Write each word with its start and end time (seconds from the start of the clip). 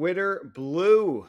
Twitter 0.00 0.50
Blue. 0.54 1.28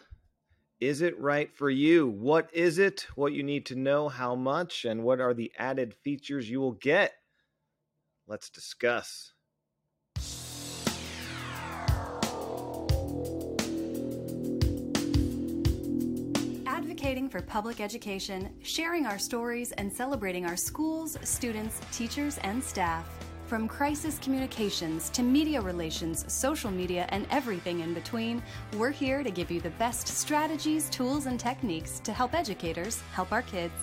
Is 0.79 1.01
it 1.01 1.19
right 1.19 1.53
for 1.53 1.69
you? 1.69 2.07
What 2.07 2.49
is 2.53 2.79
it? 2.79 3.05
What 3.15 3.33
you 3.33 3.43
need 3.43 3.65
to 3.65 3.75
know, 3.75 4.07
how 4.07 4.33
much, 4.33 4.85
and 4.85 5.03
what 5.03 5.19
are 5.19 5.33
the 5.33 5.51
added 5.57 5.93
features 5.93 6.49
you 6.49 6.61
will 6.61 6.71
get? 6.71 7.11
Let's 8.27 8.49
discuss. 8.49 9.33
Advocating 16.65 17.27
for 17.27 17.41
public 17.41 17.81
education, 17.81 18.53
sharing 18.63 19.05
our 19.05 19.19
stories, 19.19 19.73
and 19.73 19.91
celebrating 19.91 20.45
our 20.45 20.55
schools, 20.55 21.17
students, 21.23 21.81
teachers, 21.91 22.37
and 22.37 22.63
staff. 22.63 23.20
From 23.51 23.67
crisis 23.67 24.17
communications 24.19 25.09
to 25.09 25.23
media 25.23 25.59
relations, 25.59 26.23
social 26.31 26.71
media, 26.71 27.05
and 27.09 27.27
everything 27.31 27.81
in 27.81 27.93
between, 27.93 28.41
we're 28.77 28.91
here 28.91 29.23
to 29.23 29.29
give 29.29 29.51
you 29.51 29.59
the 29.59 29.71
best 29.71 30.07
strategies, 30.07 30.89
tools, 30.89 31.25
and 31.25 31.37
techniques 31.37 31.99
to 32.05 32.13
help 32.13 32.33
educators 32.33 33.01
help 33.11 33.33
our 33.33 33.41
kids. 33.41 33.73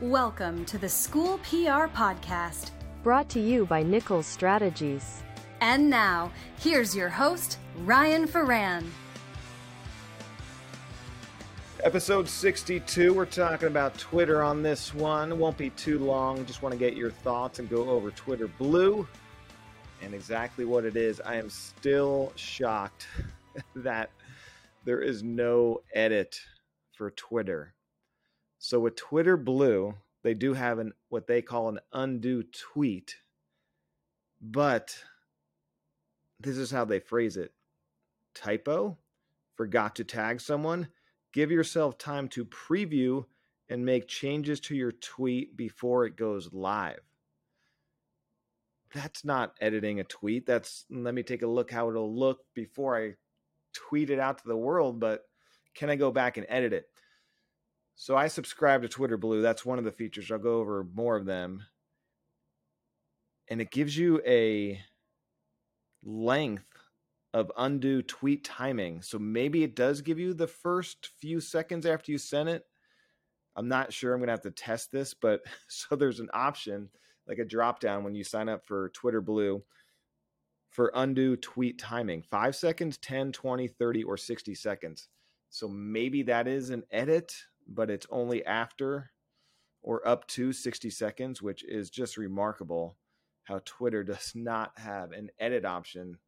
Welcome 0.00 0.64
to 0.66 0.78
the 0.78 0.88
School 0.88 1.38
PR 1.38 1.88
Podcast. 1.90 2.70
Brought 3.02 3.28
to 3.30 3.40
you 3.40 3.66
by 3.66 3.82
Nichols 3.82 4.24
Strategies. 4.24 5.24
And 5.60 5.90
now, 5.90 6.30
here's 6.60 6.94
your 6.94 7.08
host, 7.08 7.58
Ryan 7.78 8.28
Ferran. 8.28 8.84
Episode 11.84 12.28
62, 12.28 13.14
we're 13.14 13.24
talking 13.24 13.68
about 13.68 13.96
Twitter 13.96 14.42
on 14.42 14.64
this 14.64 14.92
one. 14.92 15.38
Won't 15.38 15.56
be 15.56 15.70
too 15.70 16.00
long. 16.00 16.44
Just 16.44 16.60
want 16.60 16.72
to 16.72 16.78
get 16.78 16.96
your 16.96 17.12
thoughts 17.12 17.60
and 17.60 17.70
go 17.70 17.88
over 17.88 18.10
Twitter 18.10 18.48
Blue 18.48 19.06
and 20.02 20.12
exactly 20.12 20.64
what 20.64 20.84
it 20.84 20.96
is. 20.96 21.20
I 21.20 21.36
am 21.36 21.48
still 21.48 22.32
shocked 22.34 23.06
that 23.76 24.10
there 24.84 25.00
is 25.00 25.22
no 25.22 25.82
edit 25.94 26.40
for 26.90 27.12
Twitter. 27.12 27.74
So 28.58 28.80
with 28.80 28.96
Twitter 28.96 29.36
Blue, 29.36 29.94
they 30.24 30.34
do 30.34 30.54
have 30.54 30.80
an 30.80 30.94
what 31.10 31.28
they 31.28 31.42
call 31.42 31.68
an 31.68 31.78
undo 31.92 32.42
tweet. 32.42 33.14
But 34.40 34.98
this 36.40 36.56
is 36.56 36.72
how 36.72 36.84
they 36.84 36.98
phrase 36.98 37.36
it. 37.36 37.52
Typo, 38.34 38.98
forgot 39.54 39.94
to 39.94 40.04
tag 40.04 40.40
someone 40.40 40.88
Give 41.32 41.50
yourself 41.50 41.98
time 41.98 42.28
to 42.28 42.44
preview 42.44 43.24
and 43.68 43.84
make 43.84 44.08
changes 44.08 44.60
to 44.60 44.74
your 44.74 44.92
tweet 44.92 45.56
before 45.56 46.06
it 46.06 46.16
goes 46.16 46.52
live. 46.52 47.00
That's 48.94 49.24
not 49.24 49.54
editing 49.60 50.00
a 50.00 50.04
tweet. 50.04 50.46
That's 50.46 50.86
mm, 50.90 51.04
let 51.04 51.14
me 51.14 51.22
take 51.22 51.42
a 51.42 51.46
look 51.46 51.70
how 51.70 51.90
it'll 51.90 52.14
look 52.14 52.40
before 52.54 52.96
I 52.96 53.14
tweet 53.74 54.10
it 54.10 54.18
out 54.18 54.38
to 54.38 54.48
the 54.48 54.56
world, 54.56 54.98
but 54.98 55.22
can 55.74 55.90
I 55.90 55.96
go 55.96 56.10
back 56.10 56.36
and 56.36 56.46
edit 56.48 56.72
it? 56.72 56.86
So 57.96 58.16
I 58.16 58.28
subscribe 58.28 58.82
to 58.82 58.88
Twitter 58.88 59.16
Blue. 59.16 59.42
That's 59.42 59.66
one 59.66 59.78
of 59.78 59.84
the 59.84 59.92
features. 59.92 60.30
I'll 60.30 60.38
go 60.38 60.60
over 60.60 60.86
more 60.94 61.16
of 61.16 61.26
them. 61.26 61.64
And 63.48 63.60
it 63.60 63.70
gives 63.70 63.96
you 63.96 64.22
a 64.26 64.80
length 66.04 66.64
of 67.34 67.52
undo 67.56 68.02
tweet 68.02 68.44
timing. 68.44 69.02
So 69.02 69.18
maybe 69.18 69.62
it 69.62 69.76
does 69.76 70.00
give 70.00 70.18
you 70.18 70.34
the 70.34 70.46
first 70.46 71.10
few 71.20 71.40
seconds 71.40 71.86
after 71.86 72.10
you 72.10 72.18
send 72.18 72.48
it. 72.48 72.64
I'm 73.56 73.68
not 73.68 73.92
sure. 73.92 74.14
I'm 74.14 74.20
going 74.20 74.28
to 74.28 74.32
have 74.32 74.42
to 74.42 74.50
test 74.50 74.92
this, 74.92 75.14
but 75.14 75.40
so 75.68 75.96
there's 75.96 76.20
an 76.20 76.30
option 76.32 76.88
like 77.26 77.38
a 77.38 77.44
drop 77.44 77.80
down 77.80 78.04
when 78.04 78.14
you 78.14 78.24
sign 78.24 78.48
up 78.48 78.64
for 78.66 78.88
Twitter 78.90 79.20
Blue 79.20 79.62
for 80.70 80.90
undo 80.94 81.36
tweet 81.36 81.78
timing 81.78 82.22
5 82.22 82.56
seconds, 82.56 82.98
10, 82.98 83.32
20, 83.32 83.68
30, 83.68 84.04
or 84.04 84.16
60 84.16 84.54
seconds. 84.54 85.08
So 85.50 85.68
maybe 85.68 86.22
that 86.24 86.46
is 86.46 86.70
an 86.70 86.84
edit, 86.90 87.34
but 87.66 87.90
it's 87.90 88.06
only 88.10 88.44
after 88.44 89.10
or 89.82 90.06
up 90.06 90.26
to 90.28 90.52
60 90.52 90.90
seconds, 90.90 91.40
which 91.40 91.64
is 91.64 91.90
just 91.90 92.16
remarkable 92.16 92.96
how 93.44 93.60
Twitter 93.64 94.04
does 94.04 94.32
not 94.34 94.72
have 94.78 95.12
an 95.12 95.30
edit 95.38 95.64
option 95.64 96.18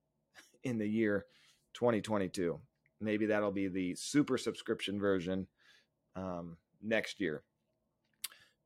in 0.64 0.78
the 0.78 0.86
year 0.86 1.26
2022. 1.74 2.58
Maybe 3.00 3.26
that'll 3.26 3.50
be 3.50 3.68
the 3.68 3.94
super 3.94 4.36
subscription 4.36 5.00
version 5.00 5.46
um, 6.16 6.56
next 6.82 7.20
year. 7.20 7.42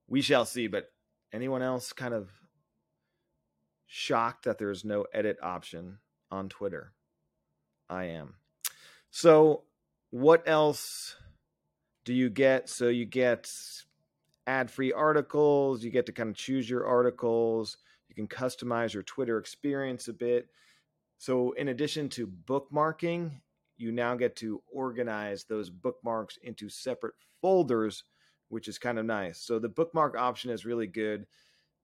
We 0.09 0.23
shall 0.23 0.45
see. 0.45 0.67
But 0.67 0.91
anyone 1.33 1.63
else 1.63 1.93
kind 1.93 2.15
of 2.15 2.31
shocked 3.87 4.45
that 4.45 4.59
there's 4.59 4.85
no 4.85 5.07
edit 5.13 5.39
option 5.43 5.99
on 6.31 6.49
Twitter? 6.49 6.93
I 7.89 8.05
am. 8.05 8.35
So, 9.11 9.63
what 10.11 10.43
else 10.49 11.17
do 12.05 12.13
you 12.13 12.29
get? 12.31 12.69
So, 12.69 12.89
you 12.89 13.05
get 13.05 13.51
ad 14.47 14.71
free 14.71 14.93
articles, 14.93 15.85
you 15.85 15.91
get 15.91 16.07
to 16.07 16.13
kind 16.13 16.29
of 16.29 16.37
choose 16.37 16.69
your 16.69 16.87
articles, 16.87 17.77
you 18.09 18.15
can 18.15 18.27
customize 18.29 18.93
your 18.93 19.03
Twitter 19.03 19.39
experience 19.39 20.09
a 20.09 20.13
bit. 20.13 20.49
So, 21.25 21.53
in 21.53 21.69
addition 21.69 22.11
to 22.11 22.27
bookmarking, 22.27 23.31
you 23.79 23.93
now 23.93 24.15
get 24.15 24.37
to 24.37 24.63
organize 24.71 25.45
those 25.45 25.71
bookmarks 25.71 26.37
into 26.43 26.69
separate 26.69 27.15
folders, 27.41 28.05
which 28.51 28.69
is 28.69 28.77
kind 28.77 28.99
of 28.99 29.07
nice. 29.07 29.41
So, 29.41 29.59
the 29.59 29.71
bookmark 29.71 30.19
option 30.19 30.51
is 30.51 30.67
really 30.67 30.87
good. 30.87 31.25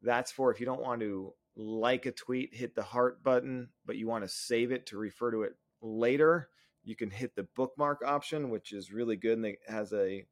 That's 0.02 0.30
for 0.30 0.52
if 0.52 0.60
you 0.60 0.66
don't 0.66 0.82
want 0.82 1.00
to 1.00 1.32
like 1.56 2.04
a 2.04 2.12
tweet, 2.12 2.54
hit 2.54 2.74
the 2.74 2.82
heart 2.82 3.22
button, 3.22 3.70
but 3.86 3.96
you 3.96 4.06
want 4.06 4.24
to 4.24 4.28
save 4.28 4.72
it 4.72 4.84
to 4.88 4.98
refer 4.98 5.30
to 5.30 5.44
it 5.44 5.54
later. 5.80 6.50
You 6.84 6.94
can 6.94 7.08
hit 7.08 7.34
the 7.34 7.48
bookmark 7.56 8.02
option, 8.04 8.50
which 8.50 8.72
is 8.74 8.92
really 8.92 9.16
good 9.16 9.38
and 9.38 9.46
it 9.46 9.60
has 9.66 9.94
a 9.94 10.26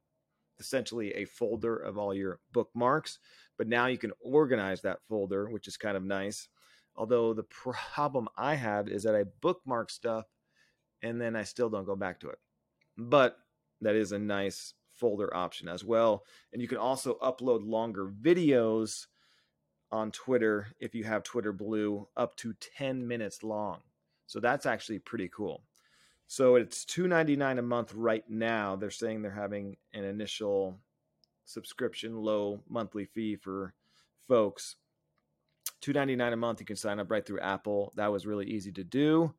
essentially 0.59 1.15
a 1.15 1.25
folder 1.25 1.77
of 1.77 1.97
all 1.97 2.13
your 2.13 2.41
bookmarks. 2.51 3.17
But 3.57 3.67
now 3.67 3.87
you 3.87 3.97
can 3.97 4.11
organize 4.21 4.81
that 4.81 4.99
folder, 5.09 5.49
which 5.49 5.67
is 5.67 5.77
kind 5.77 5.97
of 5.97 6.03
nice. 6.03 6.47
Although 6.99 7.33
the 7.33 7.43
problem 7.43 8.27
I 8.35 8.55
have 8.55 8.89
is 8.89 9.03
that 9.03 9.15
I 9.15 9.23
bookmark 9.39 9.89
stuff 9.89 10.25
and 11.01 11.19
then 11.19 11.33
I 11.33 11.43
still 11.43 11.69
don't 11.69 11.85
go 11.85 11.95
back 11.95 12.19
to 12.19 12.29
it. 12.29 12.39
But 12.97 13.37
that 13.79 13.95
is 13.95 14.11
a 14.11 14.19
nice 14.19 14.73
folder 14.95 15.33
option 15.33 15.69
as 15.69 15.81
well. 15.81 16.25
And 16.51 16.61
you 16.61 16.67
can 16.67 16.77
also 16.77 17.17
upload 17.23 17.65
longer 17.65 18.05
videos 18.05 19.07
on 19.93 20.11
Twitter 20.11 20.67
if 20.81 20.93
you 20.93 21.05
have 21.05 21.23
Twitter 21.23 21.53
Blue 21.53 22.05
up 22.17 22.35
to 22.35 22.53
10 22.77 23.07
minutes 23.07 23.43
long. 23.43 23.79
So 24.27 24.41
that's 24.41 24.65
actually 24.65 24.99
pretty 24.99 25.29
cool. 25.29 25.63
So 26.27 26.55
it's 26.55 26.83
$2.99 26.83 27.59
a 27.59 27.61
month 27.61 27.93
right 27.95 28.29
now. 28.29 28.75
They're 28.75 28.91
saying 28.91 29.21
they're 29.21 29.31
having 29.31 29.77
an 29.93 30.03
initial 30.03 30.77
subscription 31.45 32.17
low 32.17 32.59
monthly 32.67 33.05
fee 33.05 33.37
for 33.37 33.73
folks 34.27 34.75
two 35.81 35.93
ninety 35.93 36.15
nine 36.15 36.33
a 36.33 36.37
month. 36.37 36.59
You 36.59 36.65
can 36.65 36.75
sign 36.75 36.99
up 36.99 37.09
right 37.11 37.25
through 37.25 37.39
Apple. 37.41 37.93
That 37.95 38.11
was 38.11 38.25
really 38.25 38.45
easy 38.45 38.71
to 38.73 38.83
do, 38.83 39.33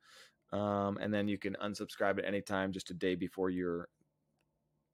um, 0.52 0.98
and 1.00 1.12
then 1.12 1.28
you 1.28 1.38
can 1.38 1.56
unsubscribe 1.62 2.18
at 2.18 2.24
any 2.24 2.40
time, 2.40 2.72
just 2.72 2.90
a 2.90 2.94
day 2.94 3.14
before 3.14 3.50
your 3.50 3.88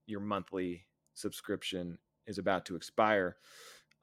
your 0.07 0.21
monthly 0.21 0.87
subscription 1.15 1.99
is 2.27 2.39
about 2.39 2.67
to 2.67 2.77
expire. 2.77 3.37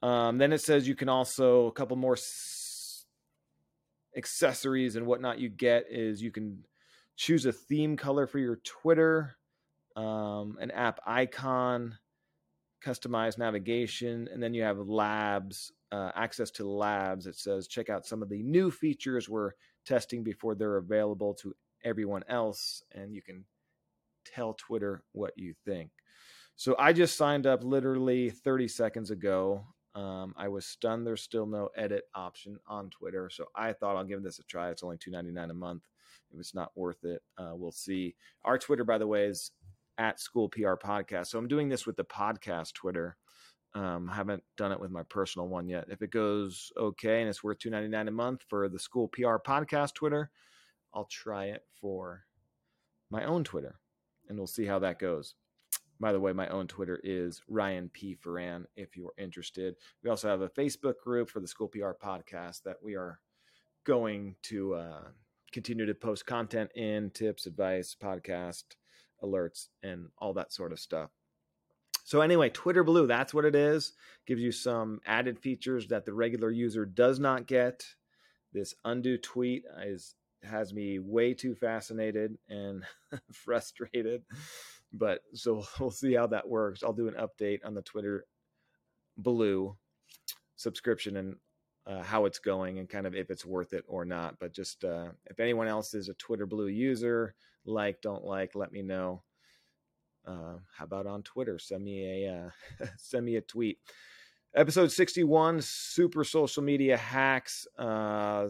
Um, 0.02 0.38
then 0.38 0.52
it 0.52 0.62
says 0.62 0.88
you 0.88 0.96
can 0.96 1.10
also 1.10 1.68
a 1.68 1.72
couple 1.72 1.96
more 1.96 2.14
s- 2.14 3.06
accessories 4.18 4.96
and 4.96 5.06
whatnot. 5.06 5.40
You 5.40 5.50
get 5.50 5.86
is 5.90 6.22
you 6.22 6.32
can 6.32 6.66
choose 7.16 7.46
a 7.46 7.54
theme 7.54 7.96
color 7.96 8.28
for 8.28 8.40
your 8.40 8.58
Twitter, 8.58 9.38
um, 9.96 10.58
an 10.60 10.72
app 10.72 11.00
icon, 11.06 11.98
customized 12.84 13.38
navigation, 13.38 14.28
and 14.32 14.44
then 14.44 14.54
you 14.54 14.64
have 14.64 14.78
labs 14.78 15.72
uh, 15.94 16.12
access 16.16 16.50
to 16.50 16.68
labs. 16.68 17.28
It 17.28 17.36
says 17.36 17.68
check 17.68 17.90
out 17.90 18.08
some 18.08 18.24
of 18.24 18.30
the 18.30 18.42
new 18.42 18.72
features 18.72 19.30
we're 19.30 19.52
testing 19.86 20.24
before 20.24 20.56
they're 20.56 20.78
available 20.78 21.36
to 21.36 21.54
everyone 21.84 22.24
else, 22.28 22.82
and 22.94 23.14
you 23.14 23.22
can 23.22 23.46
tell 24.26 24.56
Twitter 24.56 25.04
what 25.12 25.34
you 25.38 25.54
think. 25.66 25.92
So 26.56 26.76
I 26.80 26.94
just 26.94 27.16
signed 27.16 27.46
up 27.46 27.64
literally 27.64 28.32
30 28.32 28.68
seconds 28.68 29.12
ago. 29.12 29.66
Um, 29.94 30.34
I 30.36 30.48
was 30.48 30.66
stunned. 30.66 31.06
There's 31.06 31.22
still 31.22 31.46
no 31.46 31.70
edit 31.76 32.06
option 32.16 32.58
on 32.68 32.90
Twitter, 32.90 33.30
so 33.30 33.46
I 33.56 33.74
thought 33.74 33.96
I'll 33.96 34.04
give 34.04 34.24
this 34.24 34.40
a 34.40 34.44
try. 34.44 34.72
It's 34.72 34.84
only 34.84 34.98
$2.99 34.98 35.52
a 35.52 35.54
month. 35.54 35.84
If 36.32 36.40
it's 36.40 36.56
not 36.56 36.72
worth 36.76 37.04
it, 37.04 37.22
uh, 37.38 37.52
we'll 37.54 37.72
see. 37.72 38.16
Our 38.44 38.58
Twitter, 38.58 38.84
by 38.84 38.98
the 38.98 39.06
way, 39.06 39.26
is 39.26 39.52
at 40.00 40.20
School 40.20 40.50
PR 40.50 40.74
Podcast. 40.74 41.28
So 41.28 41.38
I'm 41.38 41.48
doing 41.48 41.70
this 41.70 41.86
with 41.86 41.98
the 41.98 42.06
podcast 42.06 42.74
Twitter. 42.74 43.18
Um, 43.76 44.08
haven't 44.08 44.44
done 44.56 44.72
it 44.72 44.80
with 44.80 44.92
my 44.92 45.04
personal 45.04 45.48
one 45.48 45.68
yet. 45.68 45.86
If 45.90 46.04
it 46.04 46.12
goes 46.12 46.72
okay 46.78 47.22
and 47.22 47.30
it's 47.30 47.44
worth 47.44 47.58
two 47.58 47.72
ninety 47.72 47.88
nine 47.88 48.08
a 48.08 48.12
month 48.12 48.44
for 48.48 48.70
the 48.70 48.78
school 48.78 49.08
PR 49.08 49.38
podcast 49.38 49.96
Twitter, 49.96 50.30
I'll 50.94 51.06
try 51.06 51.46
it 51.46 51.64
for 51.82 52.26
my 53.10 53.26
own 53.26 53.44
Twitter, 53.44 53.80
and 54.30 54.38
we'll 54.38 54.48
see 54.48 54.66
how 54.66 54.80
that 54.80 55.00
goes. 55.00 55.36
By 56.00 56.12
the 56.12 56.20
way, 56.20 56.34
my 56.34 56.48
own 56.50 56.68
Twitter 56.68 57.00
is 57.04 57.42
Ryan 57.48 57.90
P. 57.90 58.16
Ferran 58.16 58.66
if 58.76 58.96
you're 58.96 59.14
interested. 59.18 59.76
We 60.04 60.10
also 60.10 60.28
have 60.28 60.42
a 60.42 60.50
Facebook 60.50 61.00
group 61.04 61.30
for 61.30 61.40
the 61.40 61.48
School 61.48 61.68
PR 61.68 61.92
podcast 61.92 62.64
that 62.64 62.78
we 62.84 62.96
are 62.96 63.20
going 63.86 64.36
to 64.44 64.76
uh, 64.76 65.04
continue 65.52 65.86
to 65.86 65.94
post 65.94 66.26
content 66.26 66.72
in, 66.76 67.10
tips, 67.12 67.46
advice, 67.46 67.96
podcast, 68.02 68.64
alerts 69.24 69.70
and 69.82 70.10
all 70.18 70.34
that 70.34 70.52
sort 70.52 70.72
of 70.72 70.80
stuff. 70.80 71.10
So 72.04 72.22
anyway, 72.22 72.50
Twitter 72.50 72.84
Blue, 72.84 73.08
that's 73.08 73.34
what 73.34 73.46
it 73.46 73.56
is. 73.56 73.94
Gives 74.26 74.42
you 74.42 74.52
some 74.52 75.00
added 75.06 75.40
features 75.40 75.88
that 75.88 76.06
the 76.06 76.14
regular 76.14 76.52
user 76.52 76.86
does 76.86 77.20
not 77.20 77.48
get. 77.48 77.86
This 78.52 78.76
undo 78.84 79.18
tweet 79.18 79.64
is 79.82 80.16
has 80.44 80.74
me 80.74 81.00
way 81.00 81.34
too 81.34 81.56
fascinated 81.56 82.38
and 82.50 82.84
frustrated. 83.32 84.24
But 84.92 85.22
so 85.34 85.64
we'll 85.80 85.92
see 85.92 86.14
how 86.14 86.28
that 86.28 86.48
works. 86.48 86.84
I'll 86.84 86.94
do 86.94 87.08
an 87.08 87.16
update 87.16 87.60
on 87.66 87.74
the 87.74 87.82
Twitter 87.82 88.26
Blue 89.18 89.78
subscription 90.56 91.18
and 91.18 91.36
uh, 91.86 92.02
how 92.02 92.26
it's 92.26 92.40
going 92.40 92.80
and 92.80 92.90
kind 92.90 93.06
of 93.06 93.16
if 93.16 93.30
it's 93.30 93.46
worth 93.46 93.74
it 93.74 93.84
or 93.88 94.06
not. 94.06 94.40
But 94.40 94.54
just 94.54 94.84
uh, 94.84 95.08
if 95.26 95.40
anyone 95.40 95.68
else 95.68 95.94
is 95.94 96.10
a 96.10 96.14
Twitter 96.16 96.46
Blue 96.46 96.68
user, 96.68 97.36
like, 97.66 98.02
don't 98.02 98.24
like, 98.24 98.56
let 98.56 98.72
me 98.72 98.82
know. 98.82 99.24
Uh, 100.26 100.58
how 100.76 100.86
about 100.86 101.06
on 101.06 101.24
Twitter? 101.24 101.60
Send 101.60 101.84
me 101.84 102.26
a 102.26 102.34
uh, 102.82 102.86
send 102.98 103.26
me 103.26 103.36
a 103.36 103.42
tweet. 103.42 103.80
Episode 104.56 104.92
sixty 104.92 105.24
one, 105.24 105.62
super 105.62 106.24
social 106.24 106.64
media 106.64 106.98
hacks. 106.98 107.68
Uh, 107.78 108.50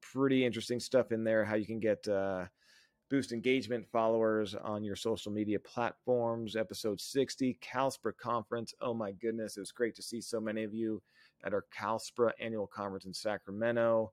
pretty 0.00 0.44
interesting 0.44 0.80
stuff 0.80 1.12
in 1.12 1.24
there. 1.24 1.44
How 1.44 1.54
you 1.54 1.66
can 1.66 1.80
get 1.80 2.06
uh, 2.08 2.46
boost 3.10 3.32
engagement 3.32 3.86
followers 3.92 4.54
on 4.54 4.82
your 4.82 4.96
social 4.96 5.30
media 5.30 5.58
platforms. 5.60 6.56
Episode 6.56 7.00
sixty, 7.00 7.58
CalSPRA 7.62 8.16
conference. 8.16 8.74
Oh 8.80 8.94
my 8.94 9.12
goodness, 9.12 9.56
it 9.56 9.60
was 9.60 9.72
great 9.72 9.94
to 9.96 10.02
see 10.02 10.20
so 10.20 10.40
many 10.40 10.64
of 10.64 10.74
you 10.74 11.02
at 11.44 11.52
our 11.52 11.64
CalSPRA 11.78 12.32
annual 12.40 12.66
conference 12.66 13.04
in 13.04 13.14
Sacramento. 13.14 14.12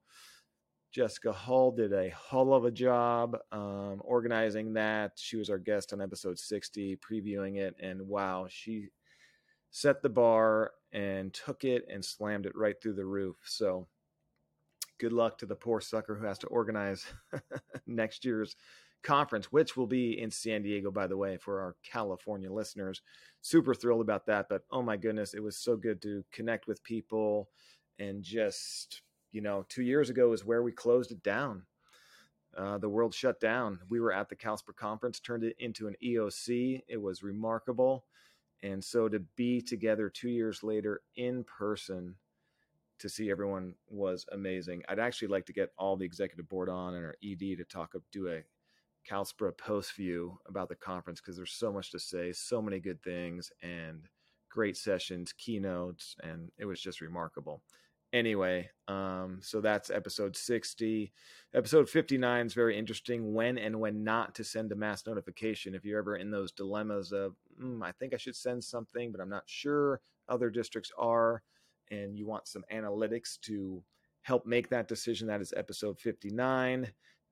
Jessica 0.92 1.32
Hull 1.32 1.72
did 1.72 1.92
a 1.94 2.10
hull 2.10 2.52
of 2.52 2.66
a 2.66 2.70
job 2.70 3.38
um, 3.50 4.02
organizing 4.04 4.74
that. 4.74 5.12
She 5.16 5.38
was 5.38 5.48
our 5.48 5.58
guest 5.58 5.94
on 5.94 6.02
episode 6.02 6.38
60, 6.38 6.96
previewing 6.96 7.56
it. 7.56 7.74
And 7.80 8.06
wow, 8.08 8.46
she 8.48 8.88
set 9.70 10.02
the 10.02 10.10
bar 10.10 10.72
and 10.92 11.32
took 11.32 11.64
it 11.64 11.86
and 11.90 12.04
slammed 12.04 12.44
it 12.44 12.54
right 12.54 12.76
through 12.80 12.92
the 12.92 13.06
roof. 13.06 13.36
So 13.44 13.88
good 15.00 15.14
luck 15.14 15.38
to 15.38 15.46
the 15.46 15.56
poor 15.56 15.80
sucker 15.80 16.14
who 16.14 16.26
has 16.26 16.38
to 16.40 16.46
organize 16.48 17.06
next 17.86 18.26
year's 18.26 18.54
conference, 19.02 19.50
which 19.50 19.78
will 19.78 19.86
be 19.86 20.20
in 20.20 20.30
San 20.30 20.62
Diego, 20.62 20.90
by 20.90 21.06
the 21.06 21.16
way, 21.16 21.38
for 21.38 21.60
our 21.62 21.74
California 21.82 22.52
listeners. 22.52 23.00
Super 23.40 23.74
thrilled 23.74 24.02
about 24.02 24.26
that. 24.26 24.46
But 24.50 24.62
oh 24.70 24.82
my 24.82 24.98
goodness, 24.98 25.32
it 25.32 25.42
was 25.42 25.56
so 25.56 25.74
good 25.74 26.02
to 26.02 26.22
connect 26.32 26.66
with 26.66 26.84
people 26.84 27.48
and 27.98 28.22
just 28.22 29.00
you 29.32 29.40
know, 29.40 29.64
two 29.68 29.82
years 29.82 30.10
ago 30.10 30.32
is 30.32 30.44
where 30.44 30.62
we 30.62 30.72
closed 30.72 31.10
it 31.10 31.22
down. 31.22 31.62
Uh, 32.56 32.76
the 32.76 32.88
world 32.88 33.14
shut 33.14 33.40
down. 33.40 33.80
We 33.88 33.98
were 33.98 34.12
at 34.12 34.28
the 34.28 34.36
CalSPRA 34.36 34.76
conference, 34.76 35.18
turned 35.18 35.42
it 35.42 35.56
into 35.58 35.88
an 35.88 35.96
EOC. 36.04 36.82
It 36.86 37.00
was 37.00 37.22
remarkable. 37.22 38.04
And 38.62 38.84
so 38.84 39.08
to 39.08 39.20
be 39.36 39.60
together 39.62 40.08
two 40.10 40.28
years 40.28 40.62
later 40.62 41.00
in 41.16 41.44
person 41.44 42.14
to 42.98 43.08
see 43.08 43.30
everyone 43.30 43.74
was 43.88 44.26
amazing. 44.32 44.82
I'd 44.88 45.00
actually 45.00 45.28
like 45.28 45.46
to 45.46 45.52
get 45.52 45.72
all 45.78 45.96
the 45.96 46.04
executive 46.04 46.48
board 46.48 46.68
on 46.68 46.94
and 46.94 47.04
our 47.04 47.16
ED 47.24 47.56
to 47.56 47.64
talk 47.64 47.94
up, 47.96 48.02
do 48.12 48.28
a 48.28 48.42
CalSPRA 49.10 49.56
post 49.56 49.94
view 49.94 50.38
about 50.46 50.68
the 50.68 50.76
conference 50.76 51.20
because 51.20 51.36
there's 51.36 51.52
so 51.52 51.72
much 51.72 51.90
to 51.90 51.98
say, 51.98 52.32
so 52.32 52.62
many 52.62 52.78
good 52.78 53.02
things, 53.02 53.50
and 53.62 54.02
great 54.50 54.76
sessions, 54.76 55.32
keynotes, 55.32 56.14
and 56.22 56.52
it 56.58 56.66
was 56.66 56.80
just 56.80 57.00
remarkable 57.00 57.62
anyway 58.12 58.68
um 58.88 59.38
so 59.40 59.60
that's 59.60 59.90
episode 59.90 60.36
60 60.36 61.12
episode 61.54 61.88
59 61.88 62.46
is 62.46 62.54
very 62.54 62.76
interesting 62.76 63.32
when 63.32 63.56
and 63.58 63.78
when 63.78 64.04
not 64.04 64.34
to 64.34 64.44
send 64.44 64.70
a 64.72 64.76
mass 64.76 65.06
notification. 65.06 65.74
If 65.74 65.84
you're 65.84 65.98
ever 65.98 66.16
in 66.16 66.30
those 66.30 66.52
dilemmas 66.52 67.12
of 67.12 67.34
mm, 67.60 67.82
i 67.82 67.92
think 67.92 68.12
i 68.12 68.18
should 68.18 68.36
send 68.36 68.62
something 68.62 69.12
but 69.12 69.20
i'm 69.20 69.30
not 69.30 69.44
sure 69.46 70.00
other 70.28 70.50
districts 70.50 70.92
are 70.98 71.42
and 71.90 72.16
you 72.16 72.26
want 72.26 72.48
some 72.48 72.64
analytics 72.72 73.38
to 73.42 73.82
help 74.22 74.46
make 74.46 74.68
that 74.68 74.88
decision 74.88 75.26
that 75.28 75.40
is 75.40 75.52
episode 75.56 75.98
59 75.98 76.90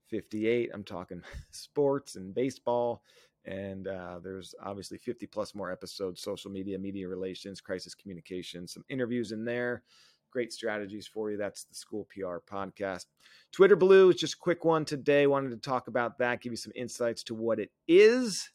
58 0.08 0.70
i'm 0.72 0.84
talking 0.84 1.22
sports 1.50 2.16
and 2.16 2.34
baseball 2.34 3.02
and 3.46 3.88
uh, 3.88 4.18
there's 4.22 4.54
obviously 4.62 4.98
50 4.98 5.26
plus 5.26 5.54
more 5.54 5.72
episodes 5.72 6.20
social 6.20 6.50
media 6.50 6.78
media 6.78 7.08
relations 7.08 7.60
crisis 7.60 7.94
communication 7.94 8.66
some 8.68 8.84
interviews 8.88 9.32
in 9.32 9.44
there 9.44 9.82
great 10.30 10.52
strategies 10.52 11.06
for 11.06 11.30
you. 11.30 11.36
That's 11.36 11.64
the 11.64 11.74
School 11.74 12.06
PR 12.14 12.38
podcast. 12.38 13.06
Twitter 13.52 13.76
Blue 13.76 14.10
is 14.10 14.16
just 14.16 14.34
a 14.34 14.38
quick 14.38 14.64
one 14.64 14.84
today. 14.84 15.26
Wanted 15.26 15.50
to 15.50 15.56
talk 15.56 15.88
about 15.88 16.18
that, 16.18 16.40
give 16.40 16.52
you 16.52 16.56
some 16.56 16.72
insights 16.74 17.22
to 17.24 17.34
what 17.34 17.58
it 17.58 17.70
is, 17.88 18.50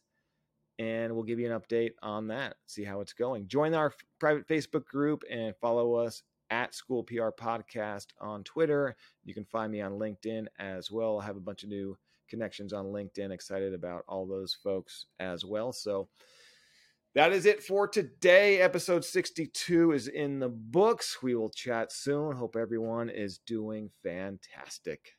and 0.78 1.14
we'll 1.14 1.24
give 1.24 1.38
you 1.38 1.52
an 1.52 1.58
update 1.58 1.92
on 2.02 2.28
that, 2.28 2.56
see 2.66 2.84
how 2.84 3.00
it's 3.00 3.12
going. 3.12 3.48
Join 3.48 3.74
our 3.74 3.92
private 4.18 4.46
Facebook 4.48 4.84
group 4.86 5.22
and 5.30 5.54
follow 5.56 5.94
us 5.94 6.22
at 6.50 6.74
School 6.74 7.02
PR 7.02 7.30
Podcast 7.30 8.06
on 8.20 8.44
Twitter. 8.44 8.96
You 9.24 9.34
can 9.34 9.44
find 9.44 9.72
me 9.72 9.80
on 9.80 9.92
LinkedIn 9.92 10.46
as 10.58 10.90
well. 10.90 11.20
I 11.20 11.24
have 11.24 11.36
a 11.36 11.40
bunch 11.40 11.62
of 11.62 11.68
new 11.68 11.96
connections 12.28 12.72
on 12.72 12.86
LinkedIn. 12.86 13.30
Excited 13.30 13.74
about 13.74 14.04
all 14.08 14.26
those 14.26 14.54
folks 14.54 15.06
as 15.18 15.44
well. 15.44 15.72
So, 15.72 16.08
that 17.16 17.32
is 17.32 17.46
it 17.46 17.62
for 17.62 17.88
today. 17.88 18.60
Episode 18.60 19.02
62 19.02 19.92
is 19.92 20.06
in 20.06 20.38
the 20.38 20.50
books. 20.50 21.22
We 21.22 21.34
will 21.34 21.48
chat 21.48 21.90
soon. 21.90 22.36
Hope 22.36 22.56
everyone 22.56 23.08
is 23.08 23.38
doing 23.38 23.88
fantastic. 24.02 25.15